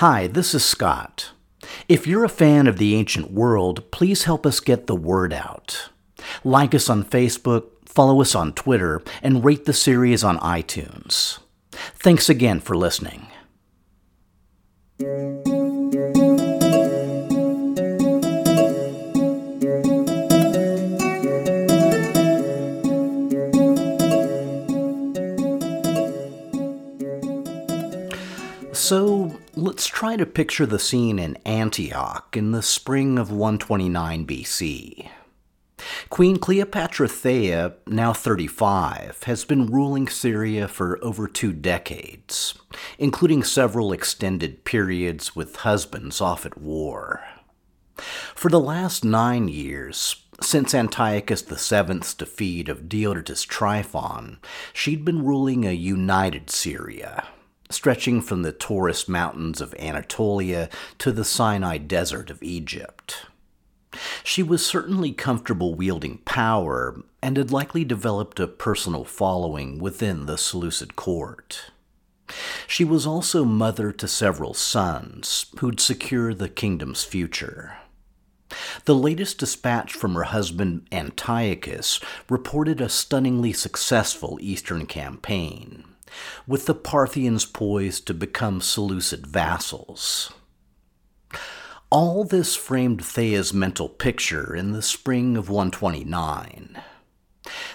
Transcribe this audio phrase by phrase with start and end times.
[0.00, 1.32] Hi, this is Scott.
[1.86, 5.90] If you're a fan of the ancient world, please help us get the word out.
[6.42, 11.40] Like us on Facebook, follow us on Twitter, and rate the series on iTunes.
[11.72, 13.26] Thanks again for listening.
[28.72, 29.29] So
[29.60, 35.10] let's try to picture the scene in Antioch in the spring of 129 BC.
[36.08, 42.54] Queen Cleopatra Thea, now 35, has been ruling Syria for over two decades,
[42.98, 47.22] including several extended periods with husbands off at war.
[48.34, 54.38] For the last nine years, since Antiochus VII's defeat of Diodotus Tryphon,
[54.72, 57.28] she'd been ruling a united Syria,
[57.70, 63.26] stretching from the Taurus Mountains of Anatolia to the Sinai Desert of Egypt.
[64.22, 70.38] She was certainly comfortable wielding power and had likely developed a personal following within the
[70.38, 71.70] Seleucid court.
[72.66, 77.76] She was also mother to several sons who'd secure the kingdom's future.
[78.84, 85.84] The latest dispatch from her husband Antiochus reported a stunningly successful eastern campaign,
[86.46, 90.32] with the Parthians poised to become Seleucid vassals.
[91.90, 96.80] All this framed Thea's mental picture in the spring of 129.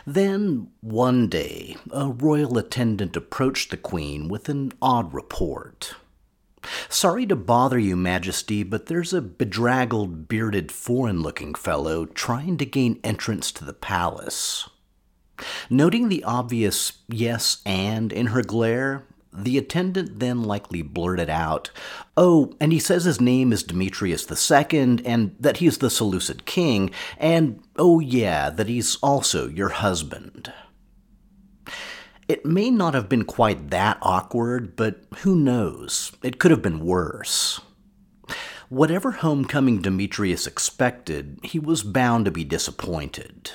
[0.06, 5.96] Then, one day, a royal attendant approached the queen with an odd report.
[6.90, 12.66] Sorry to bother you, Majesty, but there's a bedraggled, bearded, foreign looking fellow trying to
[12.66, 14.70] gain entrance to the palace.
[15.70, 21.70] Noting the obvious yes and in her glare, the attendant then likely blurted out,
[22.16, 26.92] Oh, and he says his name is Demetrius II, and that he's the Seleucid king,
[27.18, 30.54] and oh, yeah, that he's also your husband.
[32.28, 36.12] It may not have been quite that awkward, but who knows?
[36.24, 37.60] It could have been worse.
[38.70, 43.52] Whatever homecoming Demetrius expected, he was bound to be disappointed.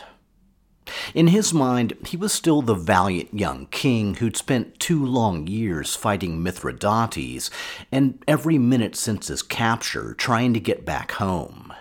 [1.14, 5.94] In his mind, he was still the valiant young king who'd spent two long years
[5.94, 7.50] fighting Mithridates,
[7.92, 11.72] and every minute since his capture trying to get back home.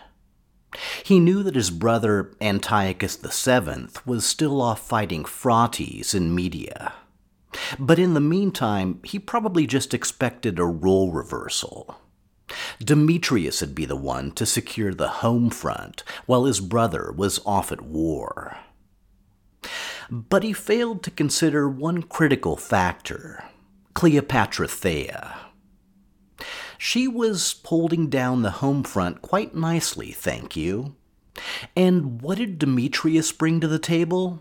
[1.03, 6.93] He knew that his brother Antiochus VII was still off fighting Phraates in Media.
[7.79, 11.99] But in the meantime, he probably just expected a role reversal.
[12.79, 17.71] Demetrius would be the one to secure the home front while his brother was off
[17.71, 18.57] at war.
[20.11, 23.43] But he failed to consider one critical factor
[23.93, 25.37] Cleopatra Thea.
[26.77, 30.95] She was holding down the home front quite nicely, thank you.
[31.75, 34.39] And what did Demetrius bring to the table?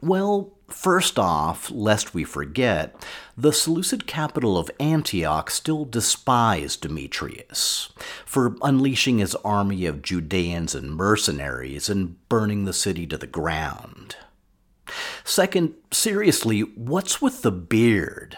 [0.00, 2.94] Well, first off, lest we forget,
[3.36, 7.90] the Seleucid capital of Antioch still despised Demetrius
[8.24, 14.16] for unleashing his army of Judeans and mercenaries and burning the city to the ground.
[15.24, 18.36] Second, seriously, what's with the beard?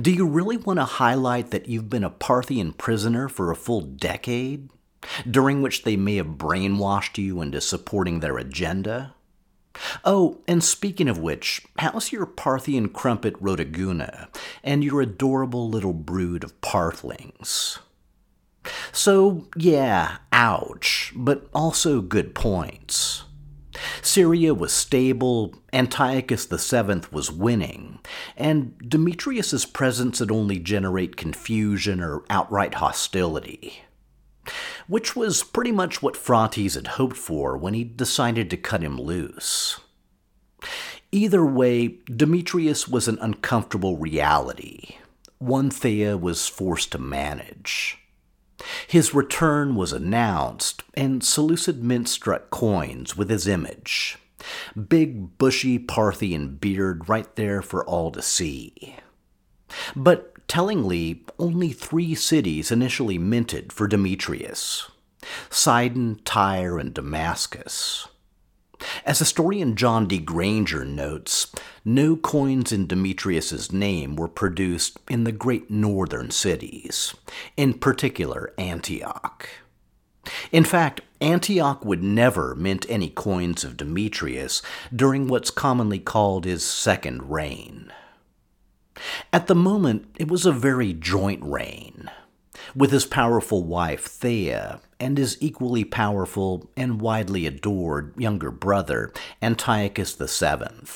[0.00, 3.80] Do you really want to highlight that you've been a Parthian prisoner for a full
[3.80, 4.70] decade,
[5.28, 9.14] during which they may have brainwashed you into supporting their agenda?
[10.04, 14.28] Oh, and speaking of which, how's your Parthian crumpet Rhotoguna
[14.62, 17.78] and your adorable little brood of Parthlings?
[18.92, 23.24] So, yeah, ouch, but also good points.
[24.02, 28.00] Syria was stable, Antiochus VII was winning,
[28.36, 33.84] and Demetrius's presence would only generate confusion or outright hostility.
[34.88, 39.00] Which was pretty much what Phraates had hoped for when he decided to cut him
[39.00, 39.80] loose.
[41.12, 44.96] Either way, Demetrius was an uncomfortable reality,
[45.38, 48.01] one Thea was forced to manage.
[48.86, 54.18] His return was announced, and Seleucid Mint struck coins with his image.
[54.88, 58.96] Big, bushy Parthian beard right there for all to see.
[59.94, 64.90] But tellingly, only three cities initially minted for Demetrius
[65.50, 68.08] Sidon, Tyre, and Damascus.
[69.04, 70.18] As historian John D.
[70.18, 71.52] Granger notes,
[71.84, 77.14] no coins in Demetrius's name were produced in the great northern cities,
[77.56, 79.48] in particular Antioch.
[80.50, 84.62] In fact, Antioch would never mint any coins of Demetrius
[84.94, 87.92] during what's commonly called his second reign.
[89.32, 92.10] At the moment, it was a very joint reign.
[92.74, 100.14] With his powerful wife Thea and his equally powerful and widely adored younger brother Antiochus
[100.14, 100.86] VII.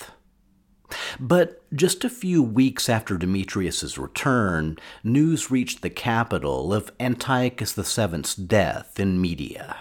[1.19, 8.35] But just a few weeks after Demetrius's return, news reached the capital of Antiochus VII's
[8.35, 9.77] death in Media.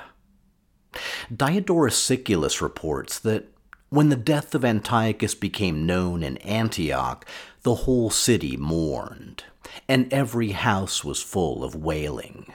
[1.36, 3.52] Diodorus Siculus reports that
[3.90, 7.26] when the death of Antiochus became known in Antioch,
[7.66, 9.44] the whole city mourned,
[9.90, 12.54] and every house was full of wailing,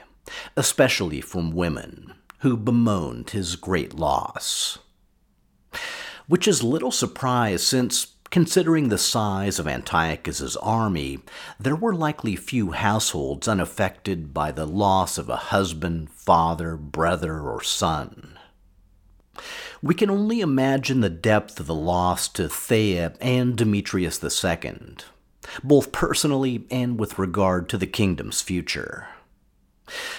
[0.56, 4.78] especially from women who bemoaned his great loss.
[6.28, 11.18] Which is little surprise since Considering the size of Antiochus's army,
[11.58, 17.60] there were likely few households unaffected by the loss of a husband, father, brother, or
[17.60, 18.38] son.
[19.82, 24.96] We can only imagine the depth of the loss to Thea and Demetrius II,
[25.64, 29.08] both personally and with regard to the kingdom's future.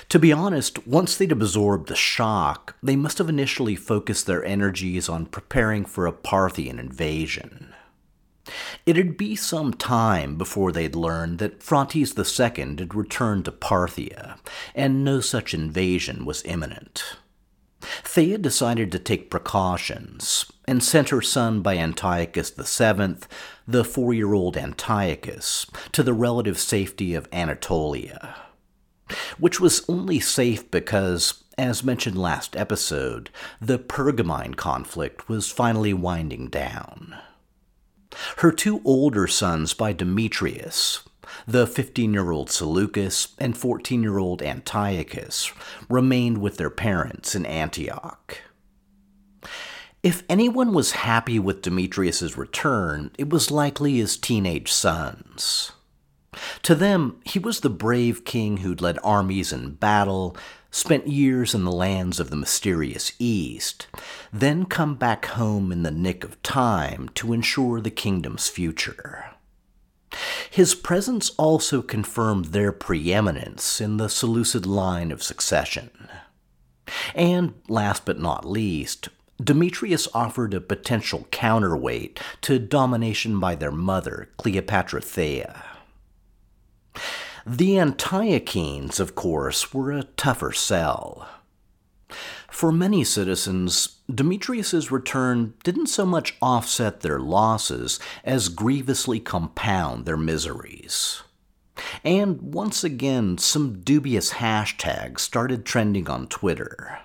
[0.09, 5.07] To be honest, once they'd absorbed the shock, they must have initially focused their energies
[5.07, 7.73] on preparing for a Parthian invasion.
[8.87, 14.39] It'd be some time before they'd learn that Phraates II had returned to Parthia,
[14.73, 17.17] and no such invasion was imminent.
[18.03, 23.15] Thea decided to take precautions and sent her son by Antiochus VII,
[23.67, 28.35] the four year old Antiochus, to the relative safety of Anatolia.
[29.37, 33.29] Which was only safe because, as mentioned last episode,
[33.59, 37.17] the Pergamine conflict was finally winding down.
[38.37, 41.01] Her two older sons by Demetrius,
[41.47, 45.51] the 15 year old Seleucus and 14 year old Antiochus,
[45.89, 48.39] remained with their parents in Antioch.
[50.03, 55.73] If anyone was happy with Demetrius's return, it was likely his teenage sons.
[56.63, 60.35] To them, he was the brave king who'd led armies in battle,
[60.71, 63.87] spent years in the lands of the mysterious East,
[64.31, 69.30] then come back home in the nick of time to ensure the kingdom's future.
[70.49, 75.89] His presence also confirmed their preeminence in the Seleucid line of succession.
[77.15, 79.09] And last but not least,
[79.41, 85.63] Demetrius offered a potential counterweight to domination by their mother, Cleopatra Thea.
[87.45, 91.27] The Antiochenes, of course, were a tougher sell.
[92.51, 100.17] For many citizens, Demetrius's return didn't so much offset their losses as grievously compound their
[100.17, 101.23] miseries.
[102.03, 106.99] And once again, some dubious hashtags started trending on Twitter.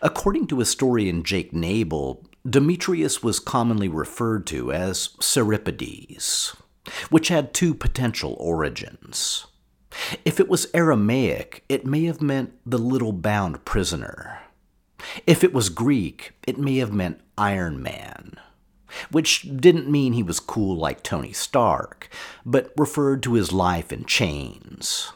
[0.00, 6.54] According to historian Jake Nabel, Demetrius was commonly referred to as Siripides
[7.10, 9.46] which had two potential origins.
[10.24, 14.40] If it was Aramaic, it may have meant the little bound prisoner.
[15.26, 18.34] If it was Greek, it may have meant Iron Man,
[19.10, 22.08] which didn't mean he was cool like Tony Stark,
[22.44, 25.12] but referred to his life in chains.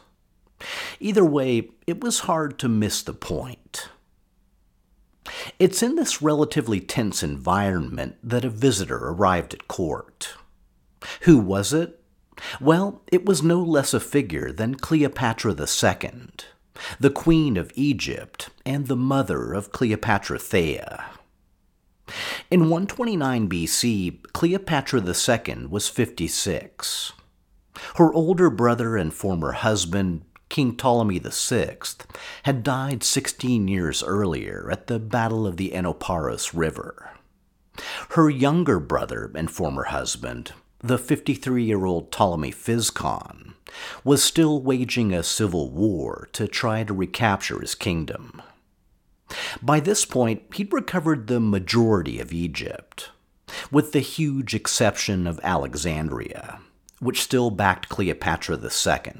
[0.99, 3.89] Either way, it was hard to miss the point.
[5.59, 10.35] It's in this relatively tense environment that a visitor arrived at court.
[11.21, 11.99] Who was it?
[12.59, 16.21] Well, it was no less a figure than Cleopatra II,
[16.99, 21.05] the Queen of Egypt and the mother of Cleopatra Thea.
[22.51, 27.13] In 129 BC, Cleopatra II was 56.
[27.95, 31.77] Her older brother and former husband, King Ptolemy VI,
[32.43, 37.11] had died 16 years earlier at the Battle of the Oenoparas River.
[38.09, 40.53] Her younger brother and former husband,
[40.83, 43.53] the 53 year old Ptolemy Physcon,
[44.03, 48.41] was still waging a civil war to try to recapture his kingdom.
[49.61, 53.11] By this point, he'd recovered the majority of Egypt,
[53.71, 56.59] with the huge exception of Alexandria,
[56.99, 59.13] which still backed Cleopatra II.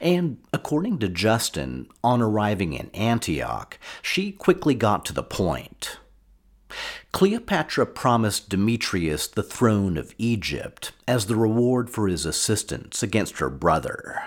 [0.00, 5.98] And according to Justin, on arriving in Antioch, she quickly got to the point
[7.16, 13.48] Cleopatra promised Demetrius the throne of Egypt as the reward for his assistance against her
[13.48, 14.22] brother.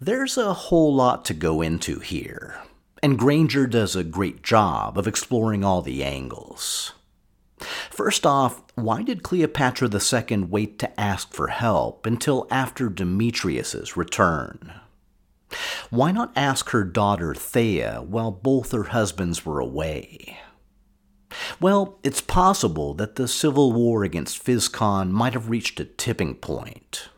[0.00, 2.60] There's a whole lot to go into here,
[3.02, 6.92] and Granger does a great job of exploring all the angles.
[7.58, 14.74] First off, why did Cleopatra II wait to ask for help until after Demetrius's return?
[15.90, 20.38] Why not ask her daughter Thea while both her husbands were away?
[21.60, 27.08] Well, it's possible that the civil war against Physcon might have reached a tipping point.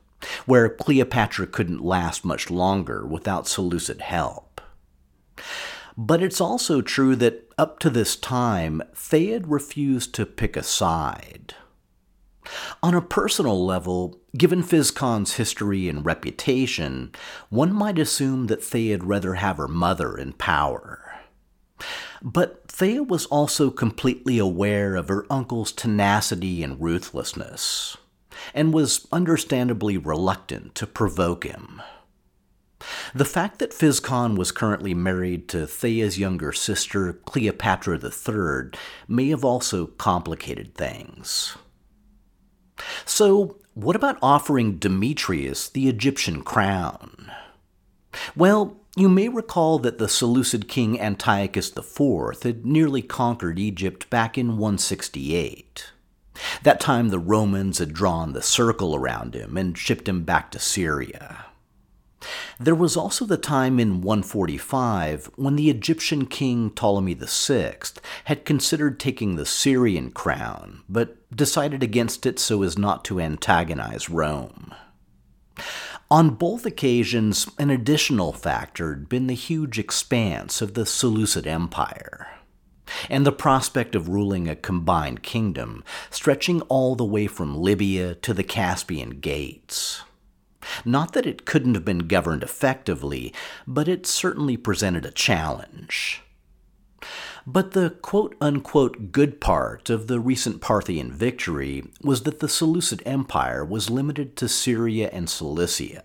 [0.47, 4.61] where Cleopatra couldn't last much longer without Seleucid help.
[5.97, 11.54] But it's also true that up to this time, Thea'd refused to pick a side.
[12.83, 17.12] On a personal level, given Physcon's history and reputation,
[17.50, 21.21] one might assume that Thea'd rather have her mother in power.
[22.23, 27.97] But Thea was also completely aware of her uncle's tenacity and ruthlessness,
[28.55, 31.83] and was understandably reluctant to provoke him.
[33.14, 39.45] The fact that Physcon was currently married to Thea's younger sister, Cleopatra III, may have
[39.45, 41.57] also complicated things.
[43.05, 47.31] So, what about offering Demetrius the Egyptian crown?
[48.37, 54.37] Well, you may recall that the Seleucid king Antiochus IV had nearly conquered Egypt back
[54.37, 55.93] in 168.
[56.63, 60.59] That time the Romans had drawn the circle around him and shipped him back to
[60.59, 61.47] Syria.
[62.61, 67.75] There was also the time in 145 when the Egyptian king Ptolemy VI
[68.25, 74.09] had considered taking the Syrian crown, but decided against it so as not to antagonize
[74.09, 74.75] Rome.
[76.12, 82.28] On both occasions, an additional factor had been the huge expanse of the Seleucid Empire
[83.09, 88.35] and the prospect of ruling a combined kingdom stretching all the way from Libya to
[88.35, 90.02] the Caspian Gates.
[90.85, 93.33] Not that it couldn't have been governed effectively,
[93.66, 96.23] but it certainly presented a challenge.
[97.47, 103.03] But the quote unquote good part of the recent Parthian victory was that the Seleucid
[103.05, 106.05] Empire was limited to Syria and Cilicia.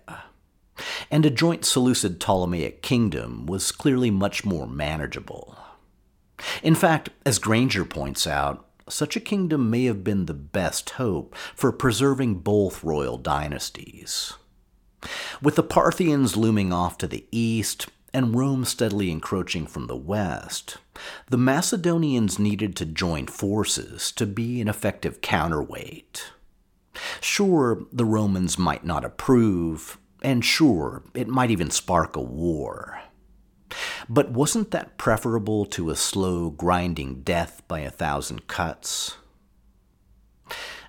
[1.10, 5.56] And a joint Seleucid Ptolemaic kingdom was clearly much more manageable.
[6.62, 11.34] In fact, as Granger points out, such a kingdom may have been the best hope
[11.54, 14.34] for preserving both royal dynasties.
[15.42, 20.78] With the Parthians looming off to the east and Rome steadily encroaching from the west,
[21.28, 26.32] the Macedonians needed to join forces to be an effective counterweight.
[27.20, 33.00] Sure, the Romans might not approve, and sure, it might even spark a war.
[34.08, 39.16] But wasn't that preferable to a slow, grinding death by a thousand cuts?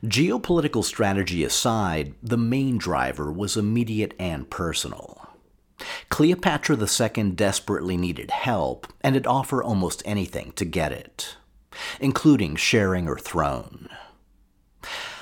[0.04, 5.19] Geopolitical strategy aside, the main driver was immediate and personal.
[6.10, 11.38] Cleopatra II desperately needed help and had offered almost anything to get it,
[12.00, 13.90] including sharing her throne.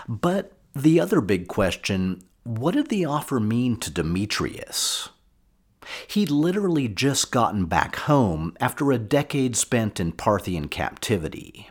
[0.08, 5.10] But the other big question what did the offer mean to Demetrius?
[6.08, 11.70] He'd literally just gotten back home after a decade spent in Parthian captivity,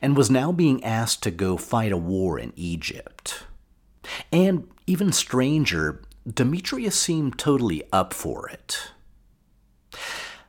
[0.00, 3.44] and was now being asked to go fight a war in Egypt.
[4.32, 8.92] And even stranger, Demetrius seemed totally up for it.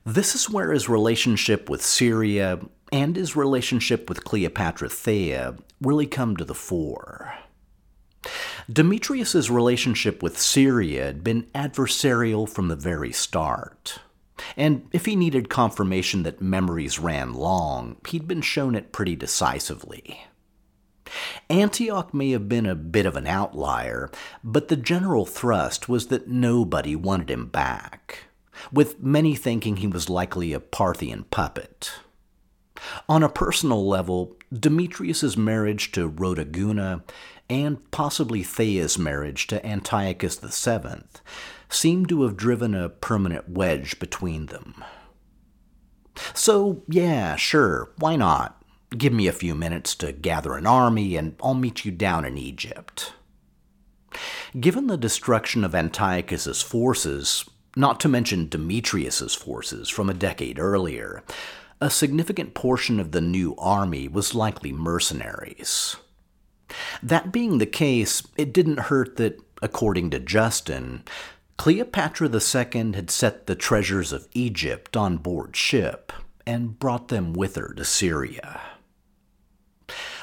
[0.05, 2.59] This is where his relationship with Syria
[2.91, 7.33] and his relationship with Cleopatra Thea really come to the fore.
[8.71, 13.99] Demetrius's relationship with Syria had been adversarial from the very start.
[14.55, 20.25] And if he needed confirmation that memories ran long, he'd been shown it pretty decisively.
[21.49, 24.09] Antioch may have been a bit of an outlier,
[24.43, 28.25] but the general thrust was that nobody wanted him back,
[28.71, 31.91] with many thinking he was likely a Parthian puppet.
[33.07, 37.03] On a personal level, Demetrius's marriage to Rhotoguna
[37.49, 41.03] and possibly Thea's marriage to Antiochus VII
[41.69, 44.83] seemed to have driven a permanent wedge between them.
[46.33, 48.61] So, yeah, sure, why not?
[48.91, 52.37] Give me a few minutes to gather an army, and I'll meet you down in
[52.37, 53.13] Egypt.
[54.57, 61.23] Given the destruction of Antiochus's forces, not to mention Demetrius's forces from a decade earlier,
[61.81, 65.97] a significant portion of the new army was likely mercenaries.
[67.03, 71.03] That being the case, it didn't hurt that, according to Justin,
[71.57, 76.13] Cleopatra II had set the treasures of Egypt on board ship
[76.47, 78.61] and brought them with her to Syria.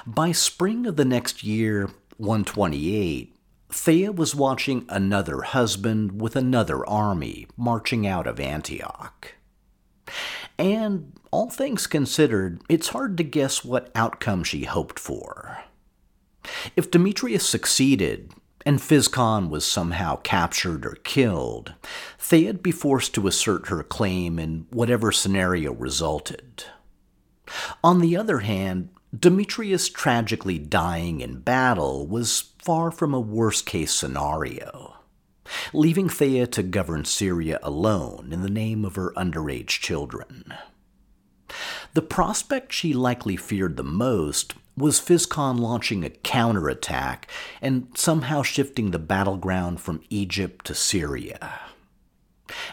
[0.06, 3.36] By spring of the next year, 128,
[3.70, 9.34] Thea was watching another husband with another army marching out of Antioch.
[10.58, 15.58] And, all things considered, it's hard to guess what outcome she hoped for.
[16.74, 18.32] If Demetrius succeeded,
[18.66, 21.74] and Physcon was somehow captured or killed,
[22.18, 26.64] Thea'd be forced to assert her claim in whatever scenario resulted.
[27.84, 33.92] On the other hand, Demetrius tragically dying in battle was far from a worst case
[33.92, 34.96] scenario.
[35.72, 40.54] leaving Thea to govern Syria alone in the name of her underage children.
[41.94, 47.28] The prospect she likely feared the most was Physcon launching a counterattack
[47.60, 51.60] and somehow shifting the battleground from Egypt to Syria.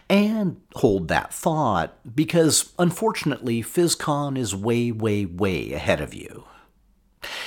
[0.09, 6.45] And hold that thought, because unfortunately, Physcon is way, way, way ahead of you.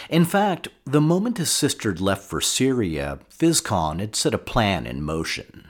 [0.09, 5.03] In fact, the moment his sister left for Syria, Physcon had set a plan in
[5.03, 5.67] motion.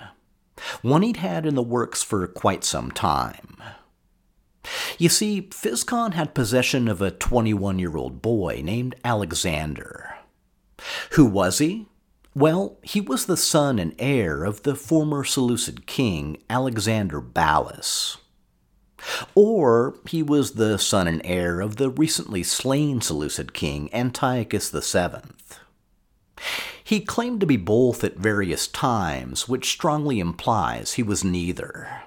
[0.82, 3.56] One he'd had in the works for quite some time.
[4.98, 10.16] You see, Physcon had possession of a 21 year old boy named Alexander.
[11.12, 11.88] Who was he?
[12.34, 18.16] Well, he was the son and heir of the former Seleucid king Alexander Ballas.
[19.34, 25.34] Or he was the son and heir of the recently slain Seleucid king Antiochus VII.
[26.82, 32.02] He claimed to be both at various times, which strongly implies he was neither.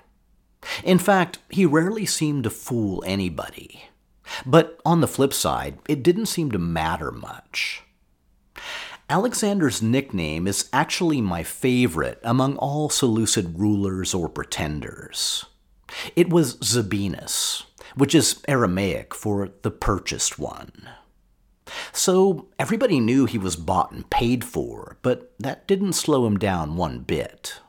[0.83, 3.83] In fact, he rarely seemed to fool anybody.
[4.43, 7.84] But on the flip side, it didn't seem to matter much.
[9.09, 15.45] Alexander's nickname is actually my favorite among all Seleucid rulers or pretenders.
[16.15, 20.89] It was Zabinas, which is Aramaic for the purchased one.
[21.93, 26.75] So everybody knew he was bought and paid for, but that didn't slow him down
[26.75, 27.59] one bit.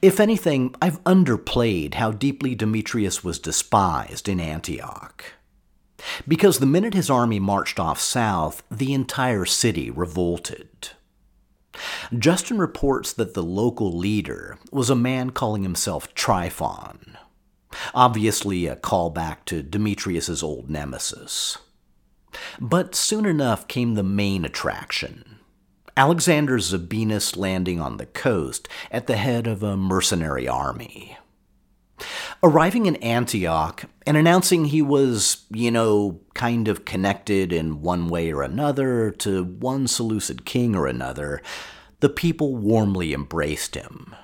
[0.00, 5.24] If anything, I've underplayed how deeply Demetrius was despised in Antioch.
[6.26, 10.90] Because the minute his army marched off south, the entire city revolted.
[12.16, 17.16] Justin reports that the local leader was a man calling himself Tryphon,
[17.94, 21.58] obviously a callback to Demetrius's old nemesis.
[22.60, 25.32] But soon enough came the main attraction
[25.96, 31.18] Alexander Zabinas landing on the coast at the head of a mercenary army.
[32.44, 38.32] Arriving in Antioch and announcing he was, you know, kind of connected in one way
[38.32, 41.40] or another to one Seleucid king or another,
[42.00, 44.16] the people warmly embraced him.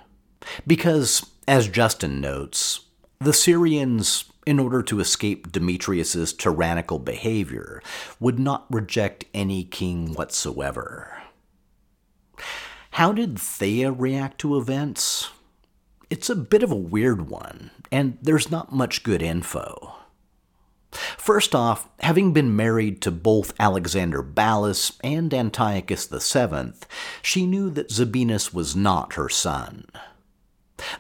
[0.66, 2.80] Because, as Justin notes,
[3.20, 7.80] the Syrians, in order to escape Demetrius's tyrannical behavior,
[8.18, 11.22] would not reject any king whatsoever.
[12.92, 15.30] How did Thea react to events?
[16.10, 19.94] It's a bit of a weird one, and there's not much good info.
[20.90, 26.72] First off, having been married to both Alexander Ballas and Antiochus VII,
[27.20, 29.84] she knew that Zabinas was not her son.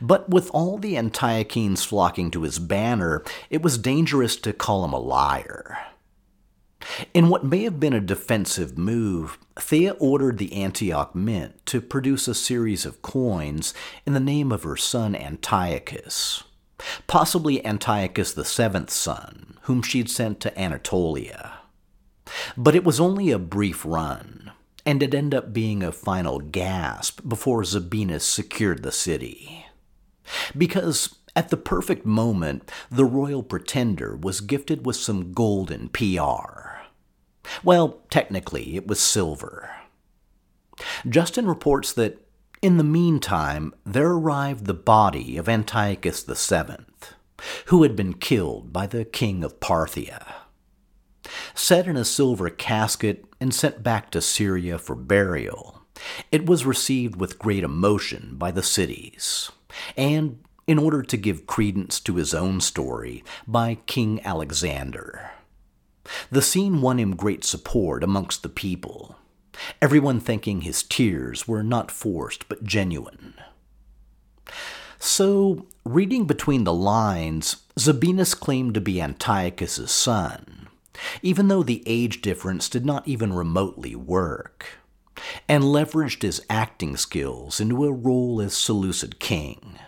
[0.00, 4.92] But with all the Antiochenes flocking to his banner, it was dangerous to call him
[4.92, 5.78] a liar.
[7.12, 12.28] In what may have been a defensive move, Thea ordered the Antioch Mint to produce
[12.28, 13.74] a series of coins
[14.06, 16.44] in the name of her son Antiochus,
[17.06, 21.58] possibly Antiochus VII's son, whom she'd sent to Anatolia.
[22.56, 24.52] But it was only a brief run,
[24.84, 29.66] and it ended up being a final gasp before Zabinas secured the city.
[30.56, 36.68] Because at the perfect moment, the royal pretender was gifted with some golden PR
[37.62, 39.70] well, technically, it was silver.
[41.08, 42.24] Justin reports that
[42.62, 46.84] in the meantime, there arrived the body of Antiochus VII,
[47.66, 50.24] who had been killed by the king of Parthia.
[51.54, 55.82] Set in a silver casket and sent back to Syria for burial,
[56.32, 59.50] it was received with great emotion by the cities,
[59.96, 65.30] and, in order to give credence to his own story, by King Alexander.
[66.30, 69.16] The scene won him great support amongst the people,
[69.80, 73.34] everyone thinking his tears were not forced but genuine.
[74.98, 80.68] So, reading between the lines, Zabinas claimed to be Antiochus's son,
[81.22, 84.66] even though the age difference did not even remotely work,
[85.48, 89.78] and leveraged his acting skills into a role as Seleucid king.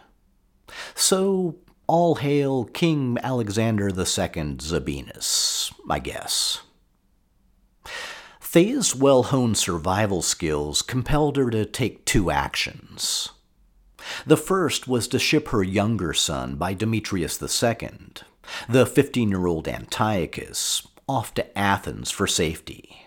[0.95, 6.63] So, all hail King Alexander II Zabinas, I guess.
[8.41, 13.31] Thea's well honed survival skills compelled her to take two actions.
[14.27, 17.89] The first was to ship her younger son by Demetrius II,
[18.69, 23.07] the 15 year old Antiochus, off to Athens for safety.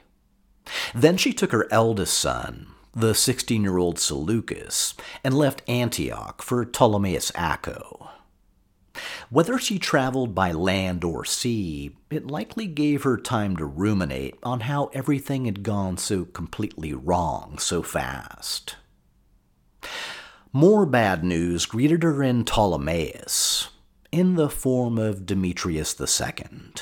[0.94, 6.66] Then she took her eldest son, the 16 year old Seleucus, and left Antioch for
[6.66, 8.10] Ptolemais Akko.
[9.30, 14.62] Whether she traveled by land or sea, it likely gave her time to ruminate on
[14.62, 18.76] how everything had gone so completely wrong so fast.
[20.52, 23.70] More bad news greeted her in Ptolemais,
[24.12, 26.74] in the form of Demetrius II.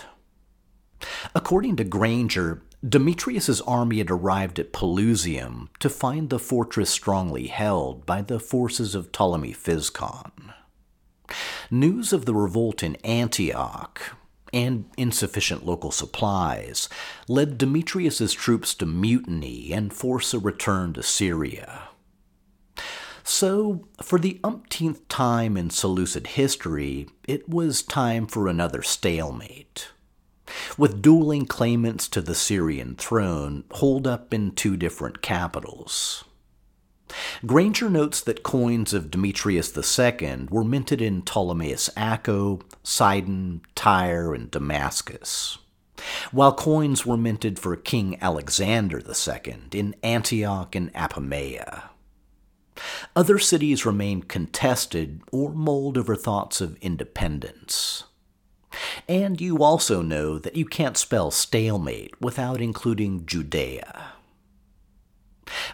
[1.34, 8.08] According to Granger, Demetrius's army had arrived at Pelusium to find the fortress strongly held
[8.08, 10.54] by the forces of Ptolemy Physcon.
[11.70, 14.15] News of the revolt in Antioch
[14.52, 16.89] and insufficient local supplies
[17.28, 21.89] led Demetrius's troops to mutiny and force a return to Syria.
[23.24, 29.89] So, for the umpteenth time in Seleucid history, it was time for another stalemate.
[30.77, 36.23] With dueling claimants to the Syrian throne holed up in two different capitals.
[37.45, 44.49] Granger notes that coins of Demetrius II were minted in Ptolemais Akko, Sidon, Tyre, and
[44.49, 45.57] Damascus,
[46.31, 51.89] while coins were minted for King Alexander II in Antioch and Apamea.
[53.15, 58.05] Other cities remained contested or mulled over thoughts of independence.
[59.07, 64.13] And you also know that you can't spell stalemate without including Judea.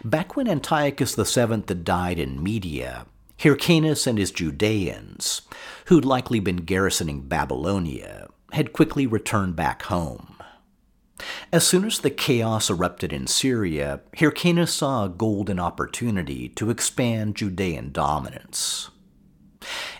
[0.04, 3.06] Back when Antiochus VII had died in Media,
[3.38, 5.42] Hyrcanus and his Judeans,
[5.86, 10.34] who'd likely been garrisoning Babylonia, had quickly returned back home.
[11.52, 17.36] As soon as the chaos erupted in Syria, Hyrcanus saw a golden opportunity to expand
[17.36, 18.90] Judean dominance.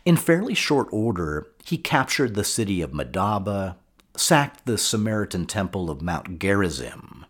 [0.04, 3.76] In fairly short order, he captured the city of Madaba,
[4.16, 7.26] sacked the Samaritan temple of Mount Gerizim,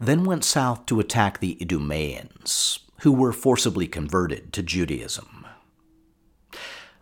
[0.00, 5.46] then went south to attack the Idumeans, who were forcibly converted to Judaism.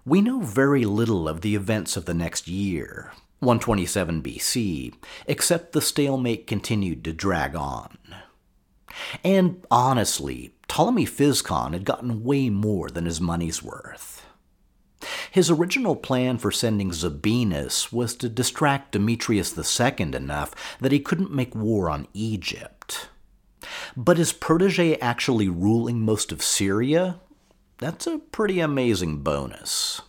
[0.05, 4.92] We know very little of the events of the next year, 127 BC,
[5.27, 7.97] except the stalemate continued to drag on.
[9.25, 14.13] And honestly, Ptolemy Physcon had gotten way more than his money's worth.
[15.31, 21.35] His original plan for sending Zabinas was to distract Demetrius II enough that he couldn't
[21.35, 23.09] make war on Egypt.
[23.97, 27.21] But his protege actually ruling most of Syria?
[27.79, 30.01] That's a pretty amazing bonus.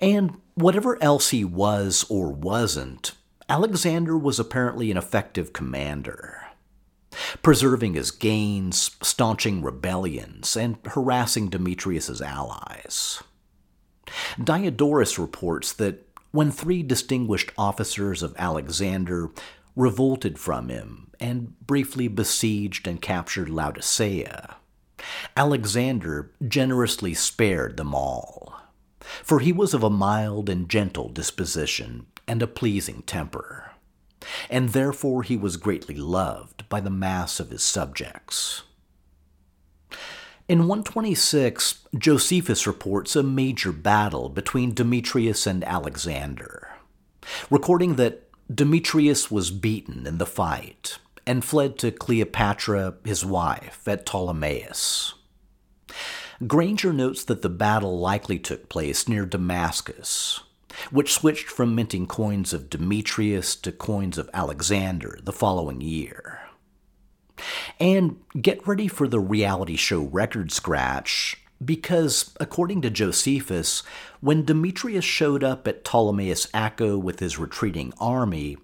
[0.00, 3.12] And whatever else he was or wasn't,
[3.48, 6.46] Alexander was apparently an effective commander,
[7.42, 13.22] preserving his gains, staunching rebellions, and harassing Demetrius's allies.
[14.42, 19.30] Diodorus reports that when three distinguished officers of Alexander
[19.74, 24.56] revolted from him and briefly besieged and captured Laodicea,
[25.36, 28.60] Alexander generously spared them all,
[29.22, 33.72] for he was of a mild and gentle disposition and a pleasing temper,
[34.50, 38.62] and therefore he was greatly loved by the mass of his subjects.
[40.48, 46.70] In 126, Josephus reports a major battle between Demetrius and Alexander,
[47.50, 54.06] recording that Demetrius was beaten in the fight and fled to Cleopatra, his wife, at
[54.06, 55.12] Ptolemais.
[56.46, 60.40] Granger notes that the battle likely took place near Damascus,
[60.90, 66.47] which switched from minting coins of Demetrius to coins of Alexander the following year.
[67.80, 73.82] And get ready for the reality show record scratch, because, according to Josephus,
[74.20, 78.56] when Demetrius showed up at Ptolemais Akko with his retreating army,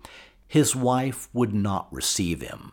[0.46, 2.72] his wife would not receive him.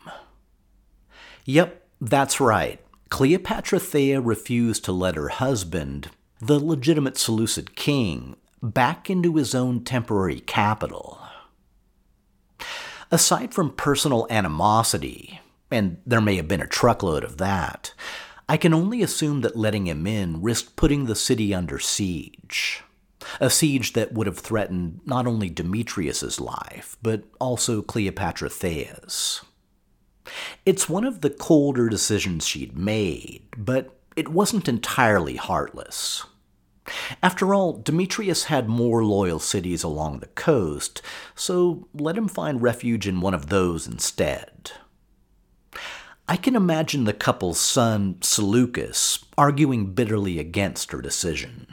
[1.45, 2.79] Yep, that's right.
[3.09, 9.83] Cleopatra Thea refused to let her husband, the legitimate Seleucid king, back into his own
[9.83, 11.19] temporary capital.
[13.09, 15.41] Aside from personal animosity,
[15.71, 17.93] and there may have been a truckload of that,
[18.47, 22.83] I can only assume that letting him in risked putting the city under siege.
[23.39, 29.41] A siege that would have threatened not only Demetrius's life, but also Cleopatra Thea's.
[30.65, 36.25] It's one of the colder decisions she'd made, but it wasn't entirely heartless.
[37.23, 41.01] After all, Demetrius had more loyal cities along the coast,
[41.35, 44.71] so let him find refuge in one of those instead.
[46.27, 51.67] I can imagine the couple's son, Seleucus, arguing bitterly against her decision.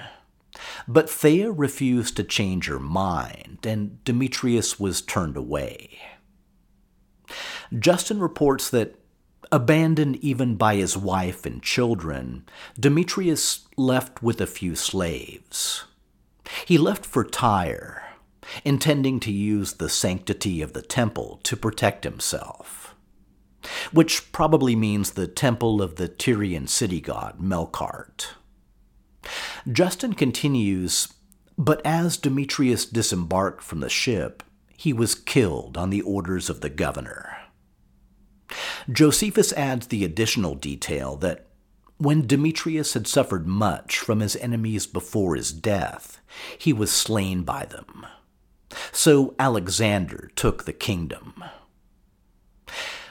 [0.87, 5.99] But Thea refused to change her mind, and Demetrius was turned away.
[7.79, 8.99] Justin reports that,
[9.53, 12.45] abandoned even by his wife and children,
[12.79, 15.85] Demetrius left with a few slaves.
[16.65, 18.03] He left for Tyre,
[18.65, 22.88] intending to use the sanctity of the temple to protect himself
[23.93, 28.29] which probably means the temple of the Tyrian city god Melkart.
[29.71, 31.09] Justin continues,
[31.57, 34.43] but as Demetrius disembarked from the ship,
[34.77, 37.37] he was killed on the orders of the governor.
[38.91, 41.47] Josephus adds the additional detail that
[41.99, 46.21] when Demetrius had suffered much from his enemies before his death,
[46.57, 48.07] he was slain by them.
[48.93, 51.43] So Alexander took the kingdom.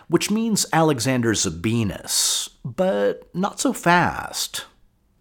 [0.07, 4.65] Which means Alexander Zabinas, but not so fast,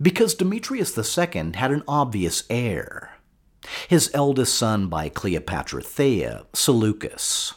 [0.01, 3.17] because Demetrius II had an obvious heir
[3.89, 7.55] his eldest son by Cleopatra Thea, Seleucus.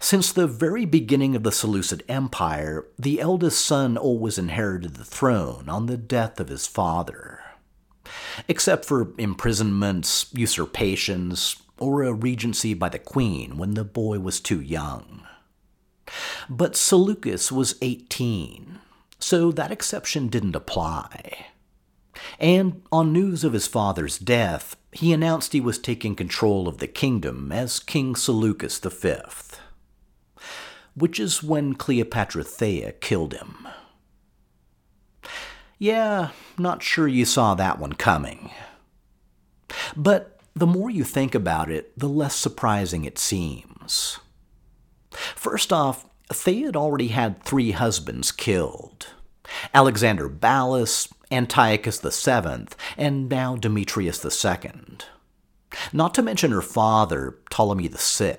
[0.00, 5.68] Since the very beginning of the Seleucid Empire, the eldest son always inherited the throne
[5.68, 7.40] on the death of his father.
[8.48, 14.60] Except for imprisonments, usurpations, or a regency by the queen when the boy was too
[14.60, 15.24] young.
[16.48, 18.78] But Seleucus was 18,
[19.18, 21.46] so that exception didn't apply.
[22.38, 26.86] And on news of his father's death, he announced he was taking control of the
[26.86, 29.14] kingdom as King Seleucus V,
[30.94, 33.68] which is when Cleopatra Thea killed him.
[35.78, 38.50] Yeah, not sure you saw that one coming.
[39.96, 44.18] But the more you think about it, the less surprising it seems.
[45.36, 49.08] First off, Thea had already had three husbands killed
[49.74, 54.70] Alexander Ballas, Antiochus VII, and now Demetrius II.
[55.92, 58.36] Not to mention her father, Ptolemy VI,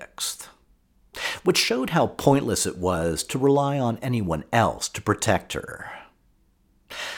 [1.43, 5.91] which showed how pointless it was to rely on anyone else to protect her.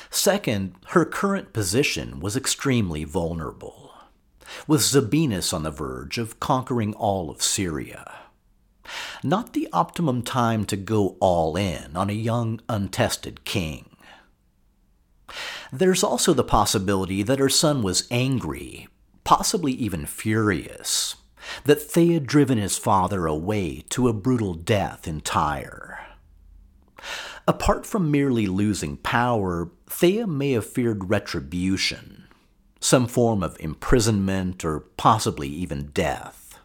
[0.10, 3.92] Second, her current position was extremely vulnerable,
[4.68, 8.25] with Zabinas on the verge of conquering all of Syria.
[9.24, 13.90] Not the optimum time to go all in on a young, untested king.
[15.72, 18.88] There's also the possibility that her son was angry,
[19.24, 21.16] possibly even furious,
[21.64, 26.00] that they had driven his father away to a brutal death in Tyre.
[27.48, 32.26] Apart from merely losing power, Thea may have feared retribution,
[32.80, 36.60] some form of imprisonment or possibly even death.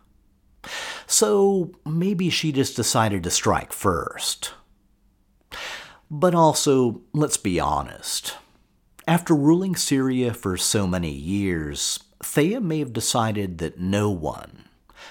[1.11, 4.53] So maybe she just decided to strike first.
[6.09, 8.37] But also, let's be honest,
[9.09, 14.69] after ruling Syria for so many years, Thea may have decided that no one,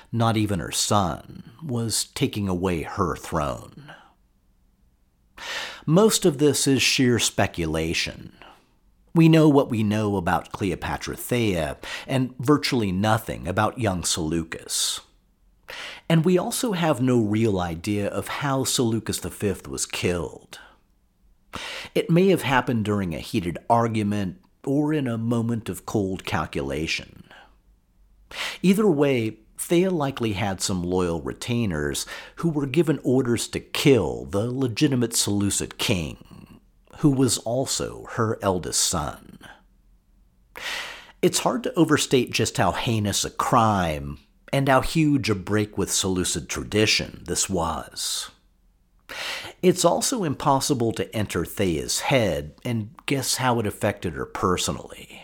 [0.10, 3.94] not even her son, was taking away her throne.
[5.86, 8.32] Most of this is sheer speculation.
[9.14, 11.76] We know what we know about Cleopatra Thea,
[12.08, 15.02] and virtually nothing about young Seleucus.
[16.10, 20.60] And we also have no real idea of how Seleucus V was killed.
[21.93, 27.24] It may have happened during a heated argument or in a moment of cold calculation.
[28.62, 32.06] Either way, Thea likely had some loyal retainers
[32.38, 36.60] who were given orders to kill the legitimate Seleucid king,
[36.98, 39.39] who was also her eldest son.
[41.22, 44.19] It's hard to overstate just how heinous a crime
[44.52, 48.32] and how huge a break with Seleucid tradition this was.
[49.62, 55.24] It's also impossible to enter Thea's head and guess how it affected her personally.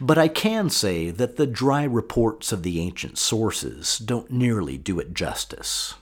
[0.00, 4.98] But I can say that the dry reports of the ancient sources don't nearly do
[4.98, 5.94] it justice.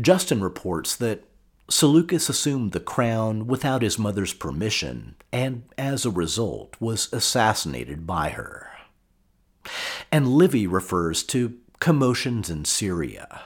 [0.00, 1.24] Justin reports that
[1.68, 8.30] Seleucus assumed the crown without his mother's permission and, as a result, was assassinated by
[8.30, 8.70] her.
[10.10, 13.42] And Livy refers to commotions in Syria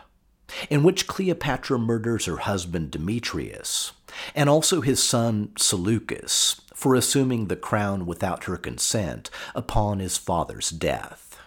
[0.69, 3.93] in which Cleopatra murders her husband Demetrius,
[4.35, 10.71] and also his son Seleucus, for assuming the crown without her consent upon his father's
[10.71, 11.39] death.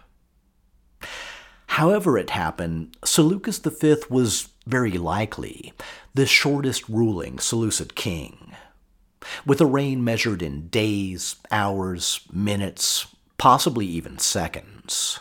[1.68, 5.74] However, it happened, Seleucus V was very likely
[6.14, 8.54] the shortest ruling Seleucid king,
[9.46, 15.19] with a reign measured in days, hours, minutes, possibly even seconds.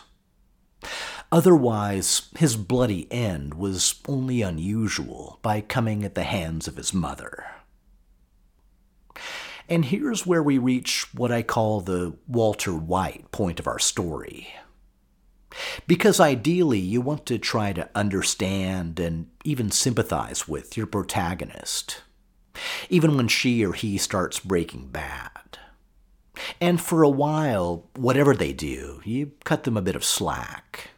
[1.31, 7.45] Otherwise, his bloody end was only unusual by coming at the hands of his mother.
[9.67, 14.53] And here's where we reach what I call the Walter White point of our story.
[15.87, 22.01] Because ideally, you want to try to understand and even sympathize with your protagonist,
[22.89, 25.31] even when she or he starts breaking bad.
[26.59, 30.89] And for a while, whatever they do, you cut them a bit of slack.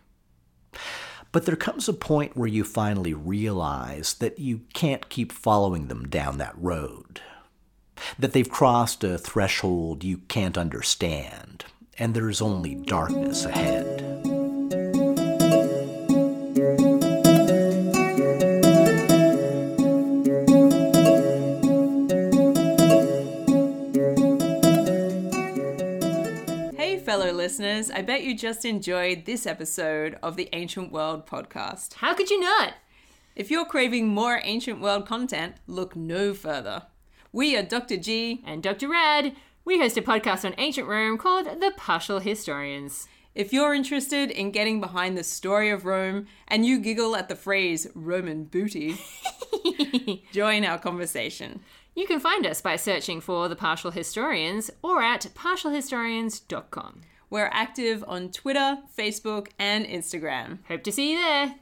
[1.31, 6.07] But there comes a point where you finally realize that you can't keep following them
[6.07, 7.21] down that road.
[8.17, 11.65] that they've crossed a threshold you can't understand,
[11.97, 13.94] and there's only darkness ahead.
[27.45, 31.93] Listeners, I bet you just enjoyed this episode of the Ancient World podcast.
[31.93, 32.73] How could you not?
[33.35, 36.87] If you're craving more Ancient World content, look no further.
[37.31, 37.97] We are Dr.
[37.97, 38.41] G.
[38.47, 38.89] And Dr.
[38.89, 43.07] Red, we host a podcast on ancient Rome called The Partial Historians.
[43.35, 47.35] If you're interested in getting behind the story of Rome and you giggle at the
[47.35, 48.97] phrase Roman booty,
[50.31, 51.59] join our conversation.
[51.93, 57.01] You can find us by searching for The Partial Historians or at partialhistorians.com.
[57.35, 60.59] We're active on Twitter, Facebook, and Instagram.
[60.69, 61.55] Hope to see you there.